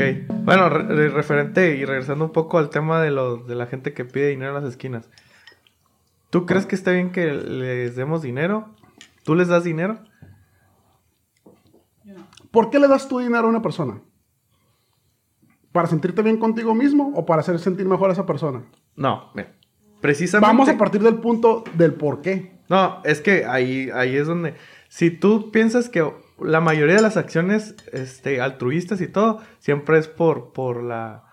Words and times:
Ok. 0.00 0.42
Bueno, 0.44 0.68
re- 0.68 0.82
re- 0.84 1.08
referente 1.10 1.76
y 1.76 1.84
regresando 1.84 2.24
un 2.24 2.32
poco 2.32 2.58
al 2.58 2.70
tema 2.70 3.00
de, 3.02 3.10
lo, 3.10 3.36
de 3.38 3.54
la 3.54 3.66
gente 3.66 3.92
que 3.92 4.04
pide 4.04 4.28
dinero 4.28 4.56
en 4.56 4.62
las 4.64 4.72
esquinas. 4.72 5.08
¿Tú 6.30 6.46
crees 6.46 6.66
que 6.66 6.74
está 6.74 6.92
bien 6.92 7.10
que 7.12 7.26
les 7.32 7.96
demos 7.96 8.22
dinero? 8.22 8.74
¿Tú 9.24 9.34
les 9.34 9.48
das 9.48 9.64
dinero? 9.64 9.98
¿Por 12.50 12.70
qué 12.70 12.78
le 12.78 12.88
das 12.88 13.08
tu 13.08 13.18
dinero 13.18 13.46
a 13.46 13.50
una 13.50 13.62
persona? 13.62 14.00
¿Para 15.72 15.86
sentirte 15.88 16.22
bien 16.22 16.38
contigo 16.38 16.74
mismo 16.74 17.12
o 17.14 17.24
para 17.26 17.40
hacer 17.40 17.58
sentir 17.58 17.86
mejor 17.86 18.10
a 18.10 18.12
esa 18.12 18.26
persona? 18.26 18.64
No, 18.96 19.30
mira, 19.34 19.52
precisamente. 20.00 20.48
Vamos 20.48 20.68
a 20.68 20.76
partir 20.76 21.02
del 21.02 21.16
punto 21.16 21.62
del 21.74 21.94
por 21.94 22.22
qué. 22.22 22.58
No, 22.68 23.00
es 23.04 23.20
que 23.20 23.44
ahí, 23.44 23.88
ahí 23.92 24.16
es 24.16 24.26
donde. 24.26 24.54
Si 24.88 25.10
tú 25.10 25.50
piensas 25.52 25.88
que 25.88 26.12
la 26.42 26.60
mayoría 26.60 26.96
de 26.96 27.02
las 27.02 27.16
acciones 27.16 27.74
este, 27.92 28.40
altruistas 28.40 29.00
y 29.00 29.08
todo, 29.08 29.40
siempre 29.58 29.98
es 29.98 30.08
por, 30.08 30.52
por 30.52 30.82
la. 30.82 31.24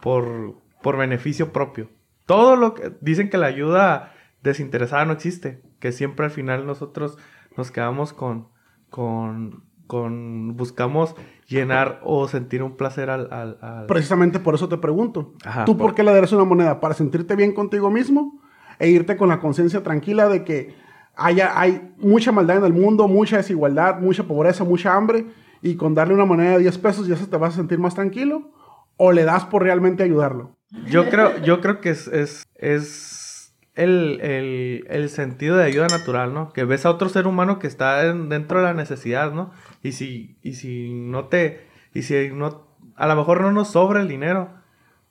por, 0.00 0.54
por 0.82 0.96
beneficio 0.96 1.52
propio. 1.52 1.90
Todo 2.26 2.56
lo 2.56 2.74
que. 2.74 2.92
Dicen 3.00 3.30
que 3.30 3.38
la 3.38 3.46
ayuda 3.46 4.12
desinteresada 4.42 5.04
no 5.04 5.12
existe. 5.12 5.62
Que 5.80 5.92
siempre 5.92 6.24
al 6.26 6.30
final 6.30 6.66
nosotros 6.66 7.18
nos 7.56 7.70
quedamos 7.70 8.12
con. 8.12 8.48
con. 8.90 9.64
con. 9.86 10.56
buscamos 10.56 11.14
llenar 11.46 12.00
o 12.04 12.26
sentir 12.28 12.62
un 12.62 12.76
placer 12.76 13.10
al. 13.10 13.32
al- 13.32 13.58
al- 13.60 13.86
Precisamente 13.86 14.38
por 14.40 14.54
eso 14.54 14.68
te 14.68 14.78
pregunto. 14.78 15.34
Ajá, 15.44 15.64
¿Tú 15.64 15.76
por- 15.76 15.88
por 15.88 15.94
qué 15.94 16.02
le 16.02 16.12
darías 16.12 16.32
una 16.32 16.44
moneda? 16.44 16.80
¿Para 16.80 16.94
sentirte 16.94 17.36
bien 17.36 17.52
contigo 17.52 17.90
mismo 17.90 18.40
e 18.78 18.88
irte 18.88 19.16
con 19.16 19.28
la 19.28 19.38
conciencia 19.40 19.82
tranquila 19.82 20.28
de 20.28 20.42
que 20.44 20.74
hay 21.16 21.92
mucha 21.98 22.32
maldad 22.32 22.58
en 22.58 22.64
el 22.64 22.72
mundo, 22.72 23.06
mucha 23.08 23.36
desigualdad, 23.36 23.98
mucha 24.00 24.24
pobreza, 24.24 24.64
mucha 24.64 24.94
hambre 24.94 25.26
y 25.62 25.76
con 25.76 25.94
darle 25.94 26.14
una 26.14 26.24
moneda 26.24 26.52
de 26.52 26.58
10 26.60 26.78
pesos 26.78 27.06
ya 27.06 27.16
se 27.16 27.26
te 27.26 27.36
vas 27.36 27.54
a 27.54 27.56
sentir 27.56 27.78
más 27.78 27.94
tranquilo? 27.94 28.50
¿O 28.96 29.12
le 29.12 29.24
das 29.24 29.44
por 29.44 29.62
realmente 29.62 30.02
ayudarlo? 30.02 30.56
Yo 30.88 31.08
creo, 31.08 31.38
yo 31.42 31.60
creo 31.60 31.80
que 31.80 31.90
es, 31.90 32.06
es, 32.08 32.44
es 32.54 33.54
el, 33.74 34.20
el- 34.20 34.86
el 34.88 35.08
sentido 35.08 35.56
de 35.56 35.64
ayuda 35.64 35.86
natural, 35.88 36.32
¿no? 36.34 36.52
Que 36.52 36.64
ves 36.64 36.86
a 36.86 36.90
otro 36.90 37.08
ser 37.08 37.26
humano 37.26 37.58
que 37.58 37.66
está 37.66 38.06
en- 38.06 38.28
dentro 38.28 38.58
de 38.58 38.64
la 38.66 38.74
necesidad, 38.74 39.32
¿no? 39.32 39.50
Y 39.82 39.92
si, 39.92 40.36
y 40.42 40.54
si 40.54 40.92
no 40.94 41.26
te, 41.26 41.66
y 41.92 42.02
si 42.02 42.30
no, 42.32 42.68
a 42.96 43.06
lo 43.08 43.16
mejor 43.16 43.40
no 43.40 43.50
nos 43.52 43.68
sobra 43.68 44.00
el 44.00 44.08
dinero, 44.08 44.50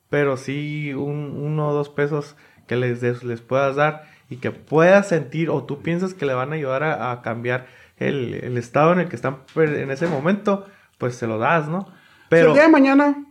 pero 0.09 0.37
sí 0.37 0.93
un, 0.93 1.35
uno 1.41 1.69
o 1.69 1.73
dos 1.73 1.89
pesos 1.89 2.35
que 2.67 2.75
les, 2.77 3.01
les 3.23 3.41
puedas 3.41 3.75
dar 3.75 4.03
y 4.29 4.37
que 4.37 4.51
puedas 4.51 5.07
sentir 5.09 5.49
o 5.49 5.63
tú 5.63 5.81
piensas 5.81 6.13
que 6.13 6.25
le 6.25 6.33
van 6.33 6.51
a 6.51 6.55
ayudar 6.55 6.83
a, 6.83 7.11
a 7.11 7.21
cambiar 7.21 7.67
el, 7.97 8.33
el 8.35 8.57
estado 8.57 8.93
en 8.93 8.99
el 9.01 9.09
que 9.09 9.15
están 9.15 9.39
en 9.55 9.91
ese 9.91 10.07
momento, 10.07 10.65
pues 10.97 11.15
se 11.15 11.27
lo 11.27 11.37
das, 11.37 11.67
¿no? 11.67 11.81
Si 11.85 11.91
Pero... 12.29 12.47
el 12.49 12.53
día 12.53 12.63
de 12.63 12.69
mañana 12.69 13.25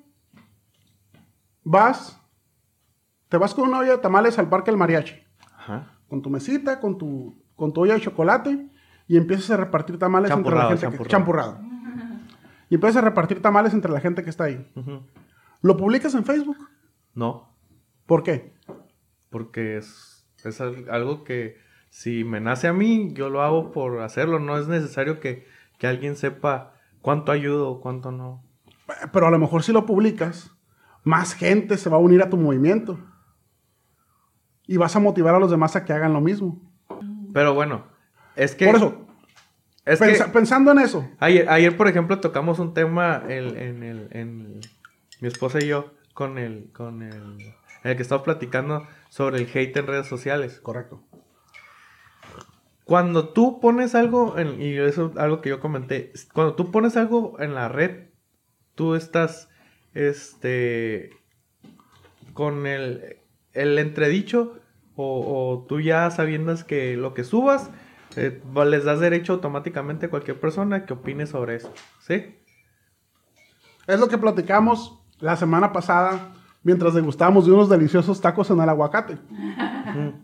vas, 1.64 2.20
te 3.28 3.36
vas 3.36 3.54
con 3.54 3.68
una 3.68 3.78
olla 3.78 3.92
de 3.92 3.98
tamales 3.98 4.38
al 4.38 4.48
parque 4.48 4.70
del 4.70 4.78
mariachi, 4.78 5.14
Ajá. 5.56 5.92
con 6.08 6.22
tu 6.22 6.30
mesita, 6.30 6.80
con 6.80 6.98
tu, 6.98 7.42
con 7.56 7.72
tu 7.72 7.82
olla 7.82 7.94
de 7.94 8.00
chocolate 8.00 8.68
y 9.08 9.16
empiezas 9.16 9.50
a 9.50 9.56
repartir 9.56 9.98
tamales 9.98 10.30
entre 10.30 10.54
la 10.54 10.62
Champurrado, 10.62 10.68
gente 10.70 10.98
que, 10.98 11.10
champurrado. 11.10 11.56
champurrado. 11.58 11.72
Y 12.70 12.76
empiezas 12.76 13.02
a 13.02 13.04
repartir 13.04 13.42
tamales 13.42 13.74
entre 13.74 13.92
la 13.92 14.00
gente 14.00 14.24
que 14.24 14.30
está 14.30 14.44
ahí. 14.44 14.66
Ujú. 14.74 15.02
¿Lo 15.60 15.76
publicas 15.76 16.14
en 16.14 16.24
Facebook? 16.24 16.56
No. 17.12 17.54
¿Por 18.06 18.22
qué? 18.22 18.54
Porque 19.28 19.76
es, 19.76 20.21
es 20.48 20.60
al- 20.60 20.88
algo 20.90 21.24
que 21.24 21.56
si 21.90 22.24
me 22.24 22.40
nace 22.40 22.68
a 22.68 22.72
mí, 22.72 23.12
yo 23.12 23.28
lo 23.28 23.42
hago 23.42 23.70
por 23.72 24.00
hacerlo. 24.00 24.38
No 24.38 24.58
es 24.58 24.66
necesario 24.68 25.20
que, 25.20 25.46
que 25.78 25.86
alguien 25.86 26.16
sepa 26.16 26.74
cuánto 27.00 27.32
ayudo 27.32 27.70
o 27.70 27.80
cuánto 27.80 28.10
no. 28.12 28.42
Pero 29.12 29.26
a 29.26 29.30
lo 29.30 29.38
mejor 29.38 29.62
si 29.62 29.72
lo 29.72 29.86
publicas, 29.86 30.50
más 31.04 31.34
gente 31.34 31.76
se 31.76 31.90
va 31.90 31.96
a 31.96 32.00
unir 32.00 32.22
a 32.22 32.30
tu 32.30 32.36
movimiento. 32.36 32.98
Y 34.66 34.76
vas 34.76 34.94
a 34.96 35.00
motivar 35.00 35.34
a 35.34 35.38
los 35.38 35.50
demás 35.50 35.76
a 35.76 35.84
que 35.84 35.92
hagan 35.92 36.12
lo 36.12 36.20
mismo. 36.20 36.60
Pero 37.34 37.54
bueno, 37.54 37.84
es 38.36 38.54
que... 38.54 38.66
Por 38.66 38.76
eso, 38.76 39.06
es 39.84 40.00
que 40.00 40.24
pensando 40.32 40.70
en 40.70 40.78
eso, 40.78 41.08
ayer, 41.18 41.48
ayer, 41.48 41.76
por 41.76 41.88
ejemplo, 41.88 42.20
tocamos 42.20 42.58
un 42.58 42.72
tema 42.72 43.22
en, 43.28 43.56
en 43.56 43.82
el... 43.82 44.08
en 44.12 44.60
mi 45.20 45.28
esposa 45.28 45.58
y 45.60 45.66
yo 45.66 45.92
con 46.14 46.38
el... 46.38 46.70
con 46.72 47.02
el... 47.02 47.54
en 47.84 47.90
el 47.90 47.96
que 47.96 48.02
estamos 48.02 48.24
platicando 48.24 48.86
sobre 49.08 49.38
el 49.38 49.48
hate 49.52 49.76
en 49.76 49.86
redes 49.86 50.06
sociales. 50.06 50.60
correcto. 50.60 51.02
Cuando 52.84 53.28
tú 53.28 53.60
pones 53.60 53.94
algo, 53.94 54.38
en- 54.38 54.60
y 54.60 54.76
eso 54.76 55.10
es 55.12 55.16
algo 55.18 55.40
que 55.40 55.48
yo 55.50 55.60
comenté, 55.60 56.12
cuando 56.32 56.54
tú 56.54 56.70
pones 56.70 56.96
algo 56.96 57.40
en 57.40 57.54
la 57.54 57.68
red, 57.68 58.08
tú 58.74 58.94
estás, 58.96 59.48
este, 59.94 61.10
con 62.34 62.66
el, 62.66 63.18
el 63.52 63.78
entredicho, 63.78 64.58
o, 64.96 65.54
o 65.62 65.66
tú 65.66 65.80
ya 65.80 66.10
sabiendas 66.10 66.64
que 66.64 66.96
lo 66.96 67.14
que 67.14 67.24
subas, 67.24 67.70
eh, 68.16 68.42
les 68.66 68.84
das 68.84 69.00
derecho 69.00 69.32
automáticamente 69.34 70.06
a 70.06 70.10
cualquier 70.10 70.38
persona 70.38 70.84
que 70.84 70.92
opine 70.92 71.26
sobre 71.26 71.54
eso, 71.56 71.72
¿sí? 72.00 72.36
Es 73.86 73.98
lo 73.98 74.08
que 74.08 74.18
platicamos 74.18 75.00
la 75.18 75.36
semana 75.36 75.72
pasada 75.72 76.32
mientras 76.62 76.94
degustábamos 76.94 77.46
de 77.46 77.52
unos 77.52 77.68
deliciosos 77.68 78.20
tacos 78.20 78.50
en 78.50 78.60
el 78.60 78.68
aguacate. 78.68 79.18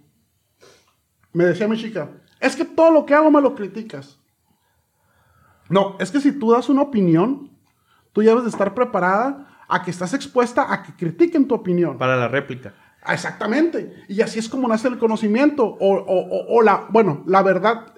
Me 1.32 1.44
decía 1.44 1.68
mi 1.68 1.76
chica, 1.76 2.10
es 2.40 2.56
que 2.56 2.64
todo 2.64 2.90
lo 2.90 3.04
que 3.06 3.14
hago 3.14 3.30
me 3.30 3.40
lo 3.40 3.54
criticas. 3.54 4.18
No, 5.68 5.96
es 6.00 6.10
que 6.10 6.20
si 6.20 6.32
tú 6.32 6.52
das 6.52 6.68
una 6.68 6.82
opinión, 6.82 7.50
tú 8.12 8.22
ya 8.22 8.30
debes 8.30 8.44
de 8.44 8.50
estar 8.50 8.74
preparada 8.74 9.46
a 9.68 9.82
que 9.82 9.90
estás 9.90 10.14
expuesta 10.14 10.72
a 10.72 10.82
que 10.82 10.94
critiquen 10.94 11.46
tu 11.46 11.54
opinión. 11.54 11.98
Para 11.98 12.16
la 12.16 12.28
réplica. 12.28 12.72
Ah, 13.02 13.12
Exactamente. 13.14 14.04
Y 14.08 14.22
así 14.22 14.38
es 14.38 14.48
como 14.48 14.66
nace 14.66 14.88
el 14.88 14.98
conocimiento. 14.98 15.64
O, 15.66 15.94
o- 15.96 15.98
o- 15.98 16.56
o 16.56 16.62
la, 16.62 16.86
bueno, 16.88 17.22
la 17.26 17.42
verdad. 17.42 17.92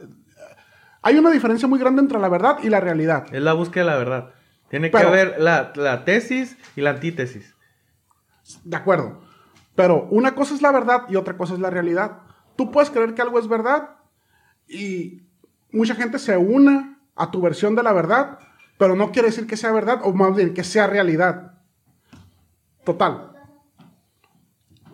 Hay 1.02 1.16
una 1.16 1.30
diferencia 1.30 1.68
muy 1.68 1.78
grande 1.78 2.02
entre 2.02 2.18
la 2.18 2.28
verdad 2.28 2.58
y 2.62 2.68
la 2.68 2.80
realidad. 2.80 3.26
Es 3.32 3.40
la 3.40 3.52
búsqueda 3.52 3.84
de 3.84 3.90
la 3.92 3.96
verdad. 3.96 4.30
Tiene 4.68 4.90
que 4.90 4.98
haber 4.98 5.40
la, 5.40 5.72
la 5.76 6.04
tesis 6.04 6.56
y 6.76 6.80
la 6.80 6.90
antítesis. 6.90 7.54
De 8.64 8.76
acuerdo. 8.76 9.20
Pero 9.74 10.08
una 10.10 10.34
cosa 10.34 10.54
es 10.54 10.62
la 10.62 10.72
verdad 10.72 11.04
y 11.08 11.16
otra 11.16 11.36
cosa 11.36 11.54
es 11.54 11.60
la 11.60 11.70
realidad. 11.70 12.18
Tú 12.56 12.70
puedes 12.70 12.90
creer 12.90 13.14
que 13.14 13.22
algo 13.22 13.38
es 13.38 13.48
verdad 13.48 13.90
y 14.68 15.22
mucha 15.72 15.94
gente 15.94 16.18
se 16.18 16.36
una 16.36 16.98
a 17.14 17.30
tu 17.30 17.40
versión 17.40 17.74
de 17.74 17.82
la 17.82 17.92
verdad, 17.92 18.38
pero 18.78 18.96
no 18.96 19.12
quiere 19.12 19.28
decir 19.28 19.46
que 19.46 19.56
sea 19.56 19.72
verdad 19.72 20.00
o 20.02 20.12
más 20.12 20.34
bien 20.34 20.54
que 20.54 20.64
sea 20.64 20.86
realidad. 20.86 21.54
Total. 22.84 23.32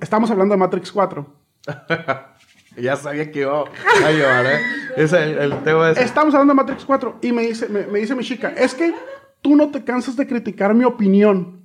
Estamos 0.01 0.31
hablando 0.31 0.55
de 0.55 0.59
Matrix 0.59 0.93
4. 0.93 1.35
Ya 2.77 2.95
sabía 2.95 3.31
que 3.33 3.41
iba 3.41 3.65
a 4.05 4.11
llevar, 4.11 4.45
¿eh? 4.45 4.61
Ese, 4.97 5.23
el, 5.23 5.39
el 5.39 5.63
tema 5.63 5.91
es... 5.91 5.99
Estamos 5.99 6.35
hablando 6.35 6.53
de 6.53 6.57
Matrix 6.57 6.85
4 6.85 7.21
y 7.23 7.33
me 7.33 7.43
dice, 7.47 7.69
me, 7.69 7.87
me 7.87 8.01
dice 8.01 8.15
mi 8.15 8.23
chica, 8.23 8.51
es 8.51 8.75
que 8.75 8.95
tú 9.41 9.57
no 9.57 9.71
te 9.71 9.83
cansas 9.83 10.15
de 10.15 10.27
criticar 10.27 10.75
mi 10.75 10.85
opinión. 10.85 11.65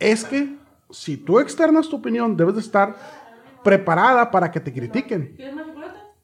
Es 0.00 0.24
que 0.24 0.56
si 0.92 1.16
tú 1.16 1.40
externas 1.40 1.88
tu 1.88 1.96
opinión, 1.96 2.36
debes 2.36 2.54
de 2.54 2.60
estar 2.60 2.94
preparada 3.64 4.30
para 4.30 4.50
que 4.50 4.60
te 4.60 4.72
critiquen 4.72 5.36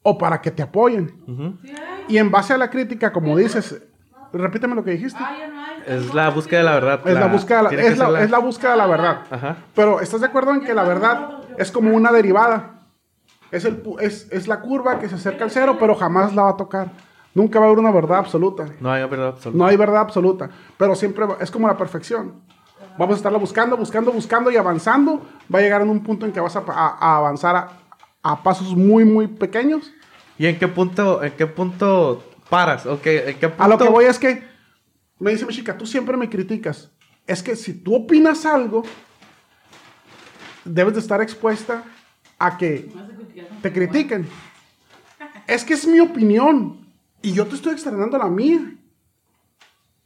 o 0.02 0.16
para 0.18 0.40
que 0.40 0.50
te 0.50 0.62
apoyen. 0.62 1.62
Y 2.08 2.18
en 2.18 2.30
base 2.30 2.52
a 2.54 2.58
la 2.58 2.70
crítica, 2.70 3.12
como 3.12 3.36
dices, 3.36 3.82
repíteme 4.32 4.74
lo 4.74 4.84
que 4.84 4.92
dijiste. 4.92 5.18
Ah. 5.20 5.34
Es 5.86 6.12
la 6.14 6.28
búsqueda 6.30 6.58
de 6.60 6.64
la 6.64 6.74
verdad. 6.74 7.00
Es 7.06 7.14
la, 7.14 7.26
búsqueda, 7.28 7.62
la- 7.62 7.70
es, 7.70 7.98
la, 7.98 8.20
es 8.22 8.30
la 8.30 8.38
búsqueda 8.38 8.70
de 8.72 8.76
la 8.76 8.86
verdad. 8.86 9.20
Ajá. 9.30 9.56
Pero 9.74 10.00
¿estás 10.00 10.20
de 10.20 10.26
acuerdo 10.26 10.50
en 10.52 10.60
que 10.60 10.74
la 10.74 10.82
verdad 10.84 11.40
es 11.56 11.72
como 11.72 11.94
una 11.94 12.12
derivada? 12.12 12.82
Es, 13.50 13.64
el, 13.64 13.82
es, 14.00 14.28
es 14.30 14.46
la 14.48 14.60
curva 14.60 14.98
que 14.98 15.08
se 15.08 15.14
acerca 15.14 15.44
al 15.44 15.50
cero, 15.50 15.76
pero 15.80 15.94
jamás 15.94 16.34
la 16.34 16.42
va 16.42 16.50
a 16.50 16.56
tocar. 16.56 16.90
Nunca 17.34 17.58
va 17.58 17.66
a 17.66 17.68
haber 17.68 17.78
una 17.78 17.90
verdad 17.90 18.18
absoluta. 18.18 18.66
No 18.80 18.90
hay 18.92 19.02
verdad 19.08 19.28
absoluta. 19.28 19.58
No 19.58 19.66
hay 19.66 19.76
verdad 19.76 20.00
absoluta, 20.00 20.50
pero 20.76 20.94
siempre 20.94 21.24
va- 21.24 21.36
es 21.40 21.50
como 21.50 21.66
la 21.68 21.76
perfección. 21.76 22.42
Vamos 22.98 23.14
a 23.14 23.16
estarla 23.18 23.38
buscando, 23.38 23.76
buscando, 23.76 24.12
buscando 24.12 24.50
y 24.50 24.56
avanzando. 24.56 25.24
Va 25.52 25.60
a 25.60 25.62
llegar 25.62 25.82
en 25.82 25.88
un 25.90 26.02
punto 26.02 26.26
en 26.26 26.32
que 26.32 26.40
vas 26.40 26.56
a, 26.56 26.64
a- 26.66 26.96
a 26.98 27.16
avanzar 27.18 27.54
a, 27.56 27.68
a 28.22 28.42
pasos 28.42 28.74
muy, 28.74 29.04
muy 29.04 29.28
pequeños. 29.28 29.92
¿Y 30.36 30.46
en 30.46 30.58
qué 30.58 30.68
punto, 30.68 31.22
en 31.22 31.32
qué 31.32 31.46
punto 31.46 32.22
paras? 32.50 32.86
Ok, 32.86 33.06
¿en 33.06 33.38
qué 33.38 33.48
punto? 33.48 33.62
A 33.62 33.68
lo 33.68 33.78
que 33.78 33.88
voy 33.88 34.04
es 34.06 34.18
que, 34.18 34.42
me 35.18 35.30
dice 35.30 35.46
mi 35.46 35.54
chica, 35.54 35.76
tú 35.78 35.86
siempre 35.86 36.16
me 36.16 36.28
criticas. 36.28 36.90
Es 37.26 37.42
que 37.42 37.54
si 37.56 37.72
tú 37.74 37.94
opinas 37.94 38.44
algo, 38.46 38.82
debes 40.64 40.94
de 40.94 41.00
estar 41.00 41.20
expuesta 41.20 41.84
a 42.38 42.56
que 42.56 42.90
te 43.62 43.72
critiquen. 43.72 44.28
Es 45.46 45.64
que 45.64 45.74
es 45.74 45.86
mi 45.86 46.00
opinión 46.00 46.86
y 47.22 47.32
yo 47.32 47.46
te 47.46 47.54
estoy 47.54 47.72
externando 47.72 48.18
la 48.18 48.26
mía. 48.26 48.60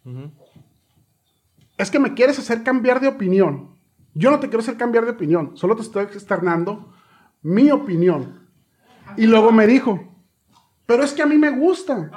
Ujú. 0.04 0.30
Es 1.82 1.90
que 1.90 1.98
me 1.98 2.14
quieres 2.14 2.38
hacer 2.38 2.62
cambiar 2.62 3.00
de 3.00 3.08
opinión. 3.08 3.76
Yo 4.14 4.30
no 4.30 4.38
te 4.38 4.48
quiero 4.48 4.60
hacer 4.60 4.76
cambiar 4.76 5.04
de 5.04 5.10
opinión, 5.10 5.56
solo 5.56 5.74
te 5.74 5.82
estoy 5.82 6.04
externando 6.04 6.92
mi 7.42 7.70
opinión. 7.70 8.48
Y 9.16 9.26
luego 9.26 9.50
me 9.50 9.66
dijo, 9.66 10.00
pero 10.86 11.02
es 11.02 11.12
que 11.12 11.22
a 11.22 11.26
mí 11.26 11.36
me 11.38 11.50
gusta. 11.50 12.10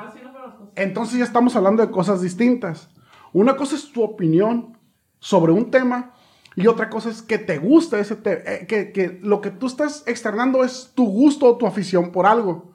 Entonces 0.76 1.18
ya 1.18 1.24
estamos 1.24 1.56
hablando 1.56 1.84
de 1.84 1.92
cosas 1.92 2.22
distintas. 2.22 2.90
Una 3.34 3.56
cosa 3.56 3.76
es 3.76 3.92
tu 3.92 4.04
opinión 4.04 4.78
sobre 5.20 5.52
un 5.52 5.72
tema 5.72 6.14
y 6.56 6.68
otra 6.68 6.90
cosa 6.90 7.10
es 7.10 7.22
que 7.22 7.40
te 7.40 7.58
guste 7.58 8.00
ese 8.00 8.18
tema, 8.18 8.42
eh, 8.46 8.66
que, 8.68 8.92
que 8.92 9.20
lo 9.24 9.42
que 9.42 9.50
tú 9.50 9.66
estás 9.66 10.04
externando 10.06 10.64
es 10.64 10.92
tu 10.94 11.06
gusto 11.06 11.48
o 11.48 11.58
tu 11.58 11.66
afición 11.66 12.12
por 12.12 12.28
algo. 12.28 12.72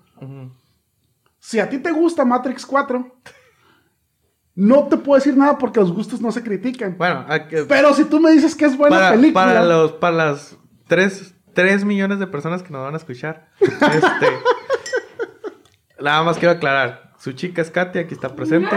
Si 1.39 1.61
a 1.61 1.71
ti 1.71 1.79
te 1.79 1.93
gusta 1.93 2.25
Matrix 2.25 2.67
4, 2.67 3.17
no 4.55 4.88
te 4.88 4.97
puedo 4.97 5.19
decir 5.19 5.37
nada 5.37 5.56
porque 5.58 5.81
los 5.81 5.93
gustos 5.93 6.20
no 6.20 6.32
se 6.32 6.43
critican. 6.43 6.97
Bueno, 6.99 7.25
que- 7.49 7.62
Pero 7.64 7.94
si 7.94 8.05
tú 8.05 8.20
me 8.20 8.31
dices 8.32 8.55
que 8.55 8.67
es 8.67 8.76
buena 8.76 8.97
para, 8.97 9.11
película. 9.12 9.44
para 9.47 9.64
los, 9.64 9.93
para 9.93 10.17
las 10.17 10.56
3, 10.88 11.35
millones 11.85 12.19
de 12.19 12.26
personas 12.26 12.62
que 12.62 12.70
nos 12.70 12.82
van 12.82 12.94
a 12.94 12.97
escuchar. 12.99 13.49
este, 13.61 14.26
nada 16.00 16.23
más 16.23 16.38
quiero 16.38 16.52
aclarar. 16.55 17.12
Su 17.19 17.32
chica 17.32 17.62
es 17.62 17.70
Katy, 17.70 17.99
aquí 17.99 18.14
está 18.14 18.35
presente. 18.35 18.75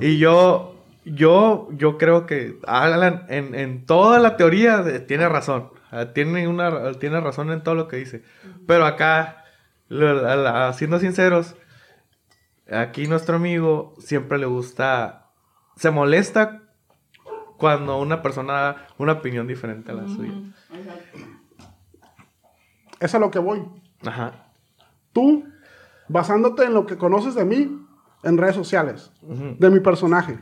Y 0.00 0.18
yo, 0.18 0.74
yo, 1.04 1.68
yo 1.72 1.98
creo 1.98 2.26
que 2.26 2.58
Alan, 2.66 3.26
en, 3.28 3.54
en 3.54 3.84
toda 3.86 4.18
la 4.18 4.36
teoría, 4.36 4.78
de- 4.78 5.00
tiene 5.00 5.28
razón. 5.28 5.70
Ah, 5.90 6.06
Tiene, 6.12 6.46
una, 6.48 6.92
tiene 6.94 7.20
razón 7.20 7.50
en 7.50 7.62
todo 7.62 7.74
lo 7.74 7.88
que 7.88 7.96
dice. 7.96 8.22
Pero 8.66 8.84
acá, 8.86 9.44
lo- 9.88 10.14
la- 10.14 10.36
la- 10.36 10.72
siendo 10.74 10.98
sinceros, 10.98 11.54
aquí 12.70 13.06
nuestro 13.06 13.36
amigo 13.36 13.94
siempre 13.98 14.38
le 14.38 14.46
gusta, 14.46 15.30
se 15.76 15.90
molesta 15.90 16.62
cuando 17.56 17.98
una 17.98 18.22
persona 18.22 18.52
da 18.52 18.86
una 18.98 19.12
opinión 19.12 19.46
diferente 19.46 19.90
a 19.90 19.94
la 19.94 20.08
suya. 20.08 20.32
Es 23.00 23.14
a 23.14 23.18
lo 23.18 23.30
que 23.30 23.38
voy. 23.38 23.64
Ajá. 24.04 24.52
Tú, 25.12 25.44
basándote 26.08 26.64
en 26.64 26.74
lo 26.74 26.86
que 26.86 26.96
conoces 26.96 27.34
de 27.34 27.44
mí, 27.44 27.86
en 28.22 28.38
redes 28.38 28.54
sociales, 28.54 29.12
de 29.22 29.70
mi 29.70 29.80
personaje. 29.80 30.38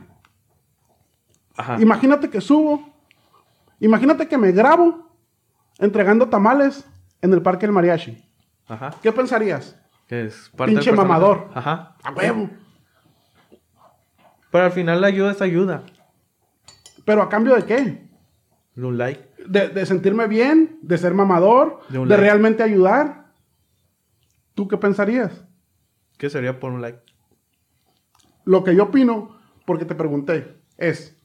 Ajá. 1.55 1.81
Imagínate 1.81 2.29
que 2.29 2.41
subo, 2.41 2.87
imagínate 3.79 4.27
que 4.27 4.37
me 4.37 4.51
grabo 4.51 5.09
entregando 5.79 6.29
tamales 6.29 6.87
en 7.21 7.33
el 7.33 7.41
Parque 7.41 7.65
del 7.65 7.73
Mariachi. 7.73 8.23
Ajá. 8.67 8.93
¿Qué 9.01 9.11
pensarías? 9.11 9.75
Que 10.07 10.25
es 10.25 10.49
parte 10.55 10.73
Pinche 10.73 10.89
del 10.91 10.97
mamador. 10.97 11.49
Ajá. 11.53 11.95
A 12.03 12.11
huevo. 12.13 12.49
Pero 14.51 14.63
al 14.65 14.71
final 14.71 15.01
la 15.01 15.07
ayuda 15.07 15.31
es 15.31 15.41
ayuda. 15.41 15.83
¿Pero 17.05 17.21
a 17.21 17.29
cambio 17.29 17.55
de 17.55 17.65
qué? 17.65 18.09
Un 18.75 18.97
like. 18.97 19.27
De, 19.47 19.69
de 19.69 19.85
sentirme 19.85 20.27
bien, 20.27 20.79
de 20.81 20.97
ser 20.97 21.13
mamador, 21.13 21.81
De 21.89 21.99
de, 21.99 22.05
like. 22.05 22.21
realmente 22.21 22.63
ayudar. 22.63 23.31
¿Tú 24.55 24.67
qué 24.67 24.77
pensarías? 24.77 25.43
¿Qué 26.17 26.29
sería 26.29 26.59
por 26.59 26.71
un 26.71 26.81
like? 26.81 26.99
Lo 28.45 28.63
que 28.63 28.75
yo 28.75 28.83
opino, 28.83 29.37
porque 29.65 29.85
te 29.85 29.93
pregunté, 29.93 30.57
es, 30.77 31.15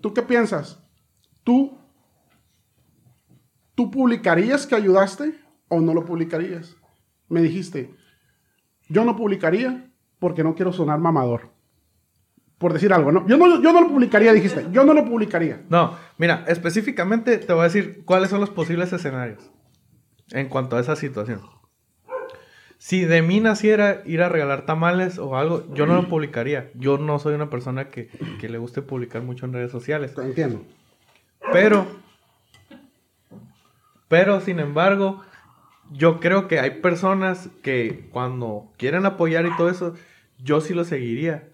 ¿tú 0.00 0.12
qué 0.12 0.22
piensas? 0.22 0.82
¿Tú, 1.42 1.78
¿Tú 3.74 3.90
publicarías 3.90 4.66
que 4.66 4.74
ayudaste 4.74 5.40
o 5.68 5.80
no 5.80 5.94
lo 5.94 6.04
publicarías? 6.04 6.76
Me 7.28 7.42
dijiste, 7.42 7.94
yo 8.88 9.04
no 9.04 9.16
publicaría 9.16 9.90
porque 10.18 10.44
no 10.44 10.54
quiero 10.54 10.72
sonar 10.72 10.98
mamador. 10.98 11.50
Por 12.58 12.72
decir 12.72 12.92
algo, 12.92 13.12
¿no? 13.12 13.26
Yo 13.26 13.36
no, 13.36 13.62
yo 13.62 13.72
no 13.72 13.82
lo 13.82 13.88
publicaría, 13.88 14.32
dijiste, 14.32 14.66
yo 14.72 14.84
no 14.84 14.94
lo 14.94 15.04
publicaría. 15.04 15.62
No, 15.68 15.94
mira, 16.16 16.44
específicamente 16.48 17.36
te 17.36 17.52
voy 17.52 17.60
a 17.60 17.64
decir 17.64 18.02
cuáles 18.04 18.30
son 18.30 18.40
los 18.40 18.48
posibles 18.48 18.92
escenarios 18.92 19.50
en 20.30 20.48
cuanto 20.48 20.76
a 20.76 20.80
esa 20.80 20.96
situación. 20.96 21.42
Si 22.78 23.04
de 23.04 23.22
mí 23.22 23.40
naciera 23.40 24.02
ir 24.04 24.22
a 24.22 24.28
regalar 24.28 24.66
tamales 24.66 25.18
o 25.18 25.36
algo, 25.36 25.66
yo 25.74 25.86
no 25.86 25.94
lo 25.94 26.08
publicaría. 26.08 26.70
Yo 26.74 26.98
no 26.98 27.18
soy 27.18 27.34
una 27.34 27.50
persona 27.50 27.90
que, 27.90 28.08
que 28.40 28.48
le 28.48 28.58
guste 28.58 28.80
publicar 28.82 29.22
mucho 29.22 29.44
en 29.44 29.52
redes 29.52 29.70
sociales. 29.70 30.16
Entiendo. 30.16 30.62
Pero, 31.52 31.86
pero 34.08 34.40
sin 34.40 34.60
embargo, 34.60 35.22
yo 35.92 36.20
creo 36.20 36.48
que 36.48 36.60
hay 36.60 36.80
personas 36.80 37.48
que 37.62 38.08
cuando 38.10 38.72
quieren 38.76 39.06
apoyar 39.06 39.46
y 39.46 39.56
todo 39.56 39.70
eso, 39.70 39.94
yo 40.38 40.60
sí 40.60 40.74
lo 40.74 40.84
seguiría. 40.84 41.48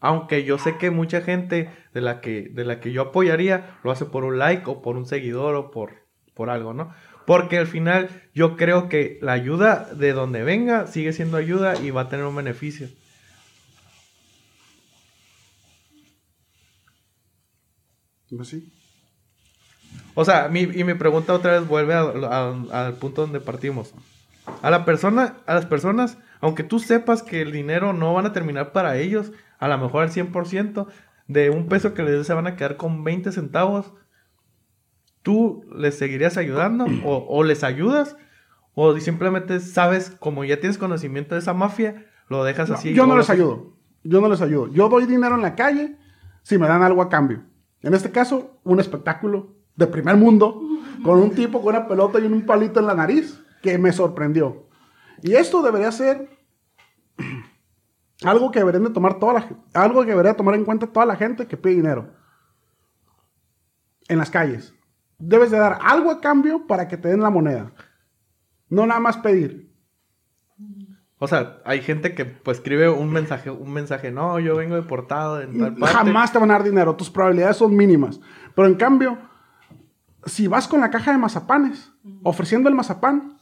Aunque 0.00 0.44
yo 0.44 0.58
sé 0.58 0.78
que 0.78 0.90
mucha 0.90 1.20
gente 1.20 1.70
de 1.92 2.00
la 2.00 2.20
que, 2.20 2.48
de 2.48 2.64
la 2.64 2.80
que 2.80 2.92
yo 2.92 3.02
apoyaría 3.02 3.78
lo 3.84 3.90
hace 3.90 4.06
por 4.06 4.24
un 4.24 4.38
like 4.38 4.64
o 4.66 4.80
por 4.82 4.96
un 4.96 5.06
seguidor 5.06 5.54
o 5.54 5.70
por, 5.70 6.06
por 6.34 6.48
algo, 6.48 6.72
¿no? 6.72 6.92
Porque 7.26 7.58
al 7.58 7.66
final 7.66 8.08
yo 8.34 8.56
creo 8.56 8.88
que 8.88 9.18
la 9.20 9.32
ayuda 9.32 9.88
de 9.94 10.12
donde 10.12 10.42
venga 10.42 10.86
sigue 10.86 11.12
siendo 11.12 11.36
ayuda 11.36 11.78
y 11.80 11.90
va 11.90 12.02
a 12.02 12.08
tener 12.08 12.24
un 12.24 12.36
beneficio. 12.36 12.88
Pues 18.30 18.48
sí. 18.48 18.79
O 20.20 20.24
sea, 20.26 20.48
mi, 20.48 20.60
y 20.60 20.84
mi 20.84 20.92
pregunta 20.92 21.32
otra 21.32 21.52
vez 21.58 21.66
vuelve 21.66 21.94
a- 21.94 22.00
a- 22.02 22.86
al 22.86 22.92
punto 22.96 23.22
donde 23.22 23.40
partimos. 23.40 23.94
A 24.60 24.68
la 24.70 24.84
persona, 24.84 25.36
a 25.46 25.54
las 25.54 25.64
personas, 25.64 26.18
aunque 26.42 26.62
tú 26.62 26.78
sepas 26.78 27.22
que 27.22 27.40
el 27.40 27.52
dinero 27.52 27.94
no 27.94 28.12
van 28.12 28.26
a 28.26 28.32
terminar 28.34 28.72
para 28.72 28.98
ellos, 28.98 29.32
a 29.58 29.66
lo 29.66 29.78
mejor 29.78 30.02
al 30.02 30.10
100%, 30.10 30.88
de 31.26 31.48
un 31.48 31.68
peso 31.68 31.94
que 31.94 32.02
les 32.02 32.12
des 32.18 32.26
se 32.26 32.34
van 32.34 32.46
a 32.46 32.54
quedar 32.54 32.76
con 32.76 33.02
20 33.02 33.32
centavos, 33.32 33.94
¿tú 35.22 35.64
les 35.74 35.96
seguirías 35.96 36.36
ayudando? 36.36 36.84
¿O, 37.04 37.24
o 37.28 37.42
les 37.42 37.64
ayudas? 37.64 38.16
¿O 38.74 38.94
simplemente 38.98 39.58
sabes, 39.60 40.10
como 40.20 40.44
ya 40.44 40.60
tienes 40.60 40.76
conocimiento 40.76 41.34
de 41.34 41.40
esa 41.40 41.54
mafia, 41.54 42.06
lo 42.28 42.44
dejas 42.44 42.68
No, 42.68 42.74
así? 42.74 42.92
yo 42.92 43.06
no 43.06 43.16
les 43.16 43.30
ayudo. 43.30 43.72
Yo 44.04 44.20
no 44.20 44.28
les 44.28 44.42
ayudo. 44.42 44.68
Yo 44.68 44.88
doy 44.90 45.06
dinero 45.06 45.34
en 45.34 45.42
la 45.42 45.54
calle 45.54 45.96
si 46.42 46.58
me 46.58 46.68
dan 46.68 46.82
algo 46.82 47.00
a 47.00 47.08
cambio. 47.08 47.42
En 47.82 47.94
este 47.94 48.10
caso, 48.10 48.60
un 48.64 48.80
espectáculo 48.80 49.56
de 49.80 49.86
primer 49.86 50.16
mundo 50.16 50.60
con 51.02 51.18
un 51.18 51.30
tipo 51.30 51.60
con 51.62 51.74
una 51.74 51.88
pelota 51.88 52.20
y 52.20 52.26
un 52.26 52.44
palito 52.44 52.78
en 52.78 52.86
la 52.86 52.94
nariz 52.94 53.42
que 53.62 53.78
me 53.78 53.92
sorprendió. 53.92 54.68
Y 55.22 55.32
esto 55.32 55.62
debería 55.62 55.90
ser 55.90 56.28
algo 58.22 58.50
que 58.52 58.58
deberían 58.60 58.84
de 58.84 58.90
tomar 58.90 59.18
toda 59.18 59.32
la 59.32 59.48
algo 59.74 60.02
que 60.02 60.10
debería 60.10 60.34
tomar 60.34 60.54
en 60.54 60.64
cuenta 60.64 60.86
toda 60.86 61.06
la 61.06 61.16
gente 61.16 61.46
que 61.46 61.56
pide 61.56 61.74
dinero 61.74 62.12
en 64.08 64.18
las 64.18 64.30
calles. 64.30 64.74
Debes 65.18 65.50
de 65.50 65.58
dar 65.58 65.78
algo 65.82 66.10
a 66.10 66.20
cambio 66.20 66.66
para 66.66 66.86
que 66.86 66.96
te 66.96 67.08
den 67.08 67.20
la 67.20 67.30
moneda. 67.30 67.72
No 68.68 68.86
nada 68.86 69.00
más 69.00 69.16
pedir. 69.16 69.70
O 71.18 71.26
sea, 71.26 71.60
hay 71.64 71.82
gente 71.82 72.14
que 72.14 72.24
pues 72.24 72.58
escribe 72.58 72.88
un 72.88 73.10
mensaje, 73.10 73.50
un 73.50 73.72
mensaje, 73.72 74.10
no, 74.10 74.38
yo 74.40 74.56
vengo 74.56 74.74
deportado 74.74 75.40
en 75.42 75.58
tal 75.58 75.76
parte. 75.76 75.96
Jamás 75.96 76.32
te 76.32 76.38
van 76.38 76.50
a 76.50 76.54
dar 76.54 76.64
dinero, 76.64 76.96
tus 76.96 77.10
probabilidades 77.10 77.58
son 77.58 77.76
mínimas. 77.76 78.20
Pero 78.54 78.66
en 78.66 78.74
cambio, 78.74 79.18
si 80.26 80.46
vas 80.46 80.68
con 80.68 80.80
la 80.80 80.90
caja 80.90 81.12
de 81.12 81.18
mazapanes 81.18 81.92
ofreciendo 82.22 82.68
el 82.68 82.74
mazapán, 82.74 83.38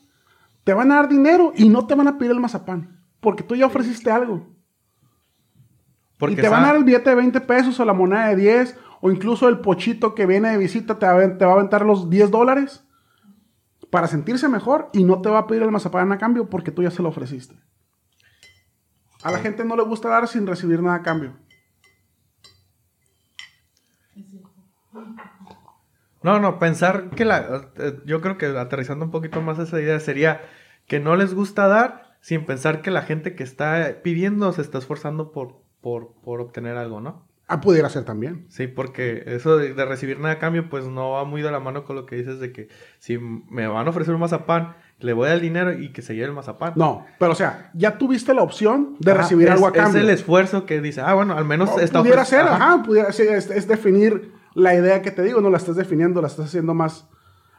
te 0.64 0.72
van 0.74 0.92
a 0.92 0.96
dar 0.96 1.08
dinero 1.08 1.52
y 1.56 1.68
no 1.68 1.86
te 1.86 1.94
van 1.94 2.08
a 2.08 2.18
pedir 2.18 2.32
el 2.32 2.40
mazapán, 2.40 3.00
porque 3.20 3.42
tú 3.42 3.56
ya 3.56 3.66
ofreciste 3.66 4.10
algo. 4.10 4.46
Porque 6.18 6.34
y 6.34 6.36
te 6.36 6.48
van 6.48 6.62
a 6.64 6.66
dar 6.68 6.76
el 6.76 6.84
billete 6.84 7.10
de 7.10 7.16
20 7.16 7.40
pesos 7.42 7.78
o 7.80 7.84
la 7.84 7.92
moneda 7.94 8.26
de 8.28 8.36
10 8.36 8.76
o 9.00 9.10
incluso 9.10 9.48
el 9.48 9.60
pochito 9.60 10.14
que 10.14 10.26
viene 10.26 10.50
de 10.50 10.58
visita 10.58 10.98
te 10.98 11.06
va, 11.06 11.12
a- 11.22 11.38
te 11.38 11.44
va 11.44 11.52
a 11.52 11.54
aventar 11.54 11.84
los 11.86 12.10
10 12.10 12.30
dólares 12.30 12.84
para 13.90 14.06
sentirse 14.08 14.48
mejor 14.48 14.90
y 14.92 15.04
no 15.04 15.20
te 15.22 15.28
va 15.30 15.38
a 15.40 15.46
pedir 15.46 15.62
el 15.62 15.70
mazapán 15.70 16.10
a 16.12 16.18
cambio 16.18 16.50
porque 16.50 16.70
tú 16.72 16.82
ya 16.82 16.90
se 16.90 17.02
lo 17.02 17.08
ofreciste. 17.08 17.54
A 19.22 19.30
la 19.32 19.38
gente 19.38 19.64
no 19.64 19.74
le 19.76 19.82
gusta 19.84 20.08
dar 20.08 20.28
sin 20.28 20.46
recibir 20.46 20.82
nada 20.82 20.96
a 20.96 21.02
cambio. 21.02 21.36
No, 26.22 26.40
no, 26.40 26.58
pensar 26.58 27.10
que 27.10 27.24
la... 27.24 27.68
eh, 27.78 27.98
Yo 28.04 28.20
creo 28.20 28.38
que 28.38 28.46
aterrizando 28.46 29.04
un 29.04 29.10
poquito 29.10 29.40
más 29.40 29.58
esa 29.58 29.80
idea 29.80 29.98
sería 30.00 30.40
que 30.86 31.00
no 31.00 31.16
les 31.16 31.34
gusta 31.34 31.66
dar 31.68 32.16
sin 32.20 32.44
pensar 32.46 32.82
que 32.82 32.90
la 32.90 33.02
gente 33.02 33.34
que 33.36 33.44
está 33.44 33.98
pidiendo 34.02 34.52
se 34.52 34.62
está 34.62 34.78
esforzando 34.78 35.30
por, 35.32 35.56
por, 35.80 36.12
por 36.24 36.40
obtener 36.40 36.76
algo, 36.76 37.00
¿no? 37.00 37.26
Ah, 37.50 37.60
pudiera 37.62 37.88
ser 37.88 38.04
también. 38.04 38.44
Sí, 38.50 38.66
porque 38.66 39.22
eso 39.26 39.56
de, 39.56 39.72
de 39.72 39.84
recibir 39.86 40.18
nada 40.20 40.34
a 40.34 40.38
cambio, 40.38 40.68
pues 40.68 40.84
no 40.86 41.12
va 41.12 41.24
muy 41.24 41.40
de 41.40 41.50
la 41.50 41.60
mano 41.60 41.84
con 41.84 41.96
lo 41.96 42.04
que 42.04 42.16
dices 42.16 42.40
de 42.40 42.52
que 42.52 42.68
si 42.98 43.16
me 43.18 43.66
van 43.66 43.86
a 43.86 43.90
ofrecer 43.90 44.12
un 44.12 44.20
mazapán, 44.20 44.76
le 44.98 45.14
voy 45.14 45.24
a 45.24 45.28
dar 45.28 45.36
el 45.36 45.42
dinero 45.42 45.72
y 45.72 45.90
que 45.92 46.02
se 46.02 46.14
lleve 46.14 46.26
el 46.26 46.32
mazapán. 46.34 46.74
No, 46.76 47.06
pero 47.18 47.32
o 47.32 47.34
sea, 47.34 47.70
ya 47.72 47.96
tuviste 47.96 48.34
la 48.34 48.42
opción 48.42 48.96
de 48.98 49.12
Ajá, 49.12 49.22
recibir 49.22 49.46
es- 49.46 49.54
algo 49.54 49.66
a 49.66 49.72
cambio. 49.72 49.98
Es 49.98 50.04
el 50.04 50.10
esfuerzo 50.10 50.66
que 50.66 50.82
dice, 50.82 51.00
ah, 51.00 51.14
bueno, 51.14 51.38
al 51.38 51.46
menos 51.46 51.70
O 51.70 51.80
está 51.80 52.00
pudiera 52.00 52.24
ser, 52.26 52.40
ajá. 52.40 52.56
ajá, 52.74 52.82
pudiera 52.82 53.12
ser, 53.12 53.28
es, 53.34 53.48
es 53.50 53.66
definir 53.66 54.32
la 54.58 54.74
idea 54.74 55.02
que 55.02 55.10
te 55.10 55.22
digo, 55.22 55.40
no 55.40 55.50
la 55.50 55.56
estás 55.58 55.76
definiendo, 55.76 56.20
la 56.20 56.26
estás 56.28 56.46
haciendo 56.46 56.74
más, 56.74 57.08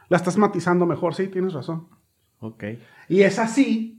la 0.08 0.16
estás 0.16 0.36
matizando 0.36 0.86
mejor, 0.86 1.14
sí, 1.14 1.28
tienes 1.28 1.52
razón. 1.54 1.88
Ok. 2.40 2.64
Y 3.08 3.22
es 3.22 3.38
así 3.38 3.96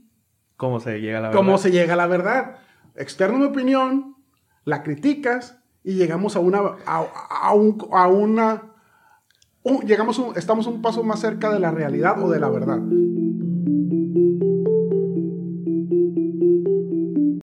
¿Cómo 0.56 0.78
se 0.80 1.00
llega 1.00 1.18
a 1.18 1.22
la 1.22 1.30
como 1.32 1.50
verdad? 1.52 1.62
se 1.62 1.70
llega 1.72 1.94
a 1.94 1.96
la 1.96 2.06
verdad. 2.06 2.56
Externo 2.94 3.38
mi 3.38 3.46
opinión, 3.46 4.16
la 4.64 4.82
criticas 4.82 5.58
y 5.82 5.94
llegamos 5.94 6.36
a 6.36 6.40
una, 6.40 6.60
a, 6.86 7.04
a 7.42 7.52
un, 7.54 7.78
a 7.92 8.06
una, 8.06 8.62
un- 9.64 9.80
llegamos, 9.86 10.18
un- 10.18 10.36
estamos 10.36 10.66
un 10.66 10.80
paso 10.82 11.02
más 11.02 11.20
cerca 11.20 11.50
de 11.52 11.58
la 11.58 11.70
realidad 11.72 12.22
o 12.22 12.30
de 12.30 12.38
la 12.40 12.48
verdad. 12.50 12.78